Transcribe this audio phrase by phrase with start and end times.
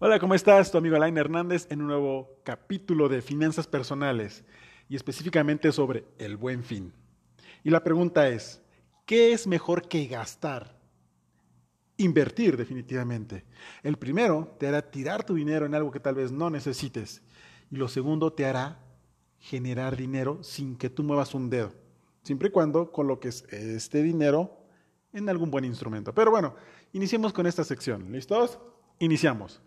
[0.00, 0.70] Hola, ¿cómo estás?
[0.70, 4.44] Tu amigo Alain Hernández en un nuevo capítulo de finanzas personales
[4.88, 6.92] y específicamente sobre el buen fin.
[7.64, 8.62] Y la pregunta es,
[9.04, 10.78] ¿qué es mejor que gastar?
[11.96, 13.44] Invertir definitivamente.
[13.82, 17.20] El primero te hará tirar tu dinero en algo que tal vez no necesites
[17.68, 18.78] y lo segundo te hará
[19.40, 21.72] generar dinero sin que tú muevas un dedo,
[22.22, 24.60] siempre y cuando coloques este dinero
[25.12, 26.14] en algún buen instrumento.
[26.14, 26.54] Pero bueno,
[26.92, 28.12] iniciemos con esta sección.
[28.12, 28.60] ¿Listos?
[29.00, 29.60] Iniciamos.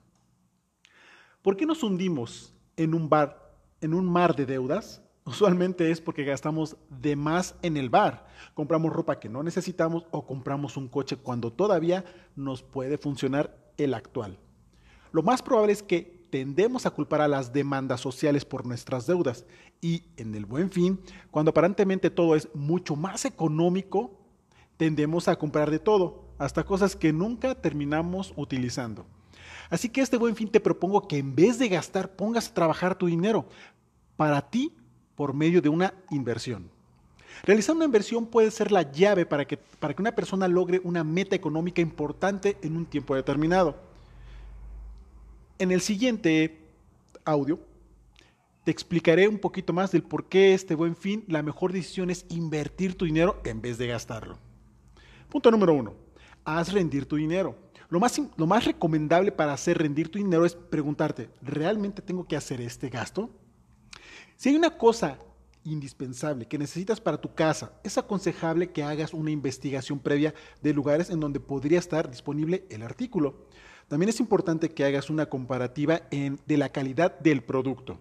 [1.42, 5.02] ¿Por qué nos hundimos en un bar, en un mar de deudas?
[5.26, 8.28] Usualmente es porque gastamos de más en el bar.
[8.54, 12.06] Compramos ropa que no necesitamos o compramos un coche cuando todavía
[12.36, 14.38] nos puede funcionar el actual.
[15.12, 19.46] Lo más probable es que tendemos a culpar a las demandas sociales por nuestras deudas
[19.82, 21.00] y en el buen fin,
[21.32, 24.12] cuando aparentemente todo es mucho más económico,
[24.78, 29.06] tendemos a comprar de todo, hasta cosas que nunca terminamos utilizando.
[29.72, 32.96] Así que este buen fin te propongo que en vez de gastar, pongas a trabajar
[32.96, 33.48] tu dinero
[34.18, 34.74] para ti
[35.16, 36.70] por medio de una inversión.
[37.44, 41.06] Realizar una inversión puede ser la llave para que, para que una persona logre una
[41.06, 43.78] meta económica importante en un tiempo determinado.
[45.58, 46.60] En el siguiente
[47.24, 47.58] audio
[48.66, 52.26] te explicaré un poquito más del por qué este buen fin, la mejor decisión es
[52.30, 54.38] invertir tu dinero en vez de gastarlo.
[55.30, 55.94] Punto número uno,
[56.44, 57.56] haz rendir tu dinero.
[57.92, 62.88] Lo más, recomendable para hacer rendir tu dinero es preguntarte, ¿realmente tengo que hacer este
[62.88, 63.30] gasto?
[64.38, 65.20] Si hay una cosa
[65.66, 71.10] indispensable que necesitas para tu casa, es aconsejable que hagas una investigación previa de lugares
[71.10, 73.46] en donde podría estar disponible el artículo.
[73.90, 78.00] También es importante que hagas una comparativa de la calidad del producto.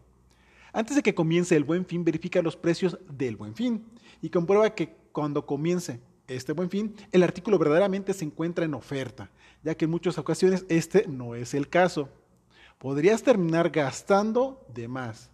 [0.72, 3.84] Antes de que comience el buen fin, verifica los precios del buen fin
[4.22, 9.30] y comprueba que cuando comience este buen fin, el artículo verdaderamente se encuentra en oferta,
[9.62, 12.08] ya que en muchas ocasiones este no es el caso.
[12.78, 15.30] Podrías terminar gastando de más.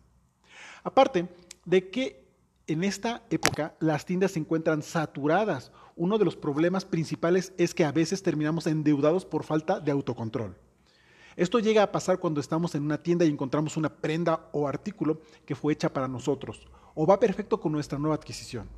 [0.82, 1.28] Aparte
[1.64, 2.24] de que
[2.66, 7.84] en esta época las tiendas se encuentran saturadas, uno de los problemas principales es que
[7.84, 10.56] a veces terminamos endeudados por falta de autocontrol.
[11.36, 15.20] Esto llega a pasar cuando estamos en una tienda y encontramos una prenda o artículo
[15.44, 18.68] que fue hecha para nosotros o va perfecto con nuestra nueva adquisición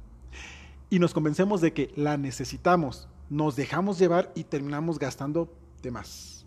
[0.91, 5.52] y nos convencemos de que la necesitamos, nos dejamos llevar y terminamos gastando
[5.82, 6.46] de más.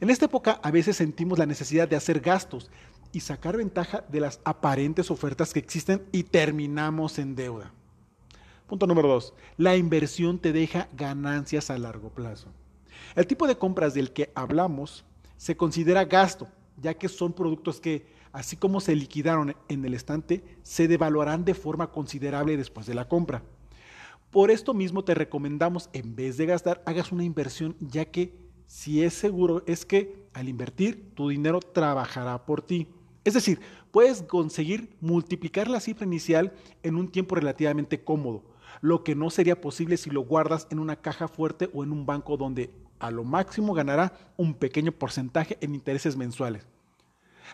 [0.00, 2.70] En esta época a veces sentimos la necesidad de hacer gastos
[3.12, 7.72] y sacar ventaja de las aparentes ofertas que existen y terminamos en deuda.
[8.66, 12.48] Punto número dos, la inversión te deja ganancias a largo plazo.
[13.14, 15.04] El tipo de compras del que hablamos
[15.36, 20.42] se considera gasto, ya que son productos que, así como se liquidaron en el estante,
[20.62, 23.42] se devaluarán de forma considerable después de la compra.
[24.36, 28.36] Por esto mismo te recomendamos, en vez de gastar, hagas una inversión, ya que
[28.66, 32.86] si es seguro es que al invertir tu dinero trabajará por ti.
[33.24, 33.60] Es decir,
[33.90, 36.52] puedes conseguir multiplicar la cifra inicial
[36.82, 38.42] en un tiempo relativamente cómodo,
[38.82, 42.04] lo que no sería posible si lo guardas en una caja fuerte o en un
[42.04, 46.66] banco donde a lo máximo ganará un pequeño porcentaje en intereses mensuales.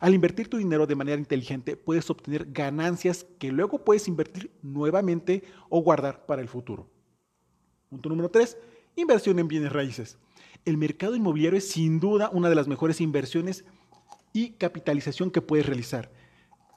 [0.01, 5.43] Al invertir tu dinero de manera inteligente, puedes obtener ganancias que luego puedes invertir nuevamente
[5.69, 6.89] o guardar para el futuro.
[7.89, 8.57] Punto número 3.
[8.97, 10.19] Inversión en bienes raíces.
[10.65, 13.65] El mercado inmobiliario es sin duda una de las mejores inversiones
[14.33, 16.11] y capitalización que puedes realizar,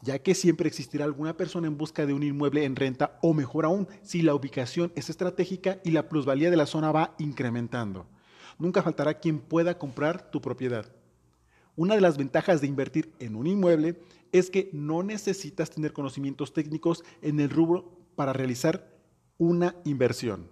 [0.02, 3.66] ya que siempre existirá alguna persona en busca de un inmueble en renta o mejor
[3.66, 8.08] aún, si la ubicación es estratégica y la plusvalía de la zona va incrementando.
[8.58, 10.92] Nunca faltará quien pueda comprar tu propiedad.
[11.78, 14.00] Una de las ventajas de invertir en un inmueble
[14.32, 18.96] es que no necesitas tener conocimientos técnicos en el rubro para realizar
[19.38, 20.50] una inversión.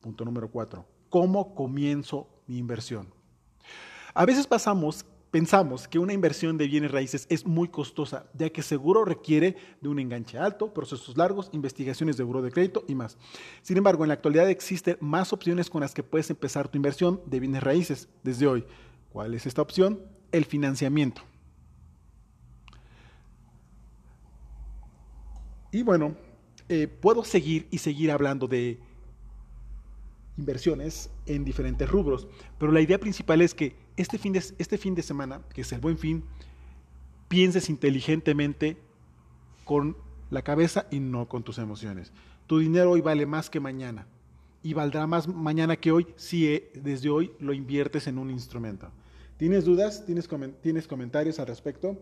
[0.00, 0.86] Punto número cuatro.
[1.08, 3.08] ¿Cómo comienzo mi inversión?
[4.14, 8.62] A veces pasamos, pensamos que una inversión de bienes raíces es muy costosa, ya que
[8.62, 13.18] seguro requiere de un enganche alto, procesos largos, investigaciones de buro de crédito y más.
[13.62, 17.20] Sin embargo, en la actualidad existen más opciones con las que puedes empezar tu inversión
[17.26, 18.64] de bienes raíces desde hoy.
[19.10, 20.17] ¿Cuál es esta opción?
[20.32, 21.22] El financiamiento.
[25.70, 26.16] Y bueno,
[26.68, 28.78] eh, puedo seguir y seguir hablando de
[30.38, 32.28] inversiones en diferentes rubros,
[32.58, 35.72] pero la idea principal es que este fin de, este fin de semana, que es
[35.72, 36.24] el buen fin,
[37.28, 38.76] pienses inteligentemente
[39.64, 39.96] con
[40.30, 42.12] la cabeza y no con tus emociones.
[42.46, 44.06] Tu dinero hoy vale más que mañana
[44.62, 48.90] y valdrá más mañana que hoy si eh, desde hoy lo inviertes en un instrumento.
[49.38, 50.04] ¿Tienes dudas?
[50.04, 50.28] ¿Tienes,
[50.60, 51.96] ¿Tienes comentarios al respecto?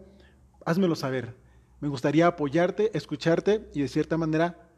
[0.65, 1.35] Házmelo saber.
[1.81, 4.71] Me gustaría apoyarte, escucharte y de cierta manera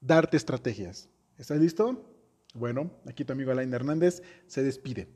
[0.00, 1.10] darte estrategias.
[1.36, 2.10] ¿Estás listo?
[2.54, 5.08] Bueno, aquí tu amigo Alain Hernández se despide.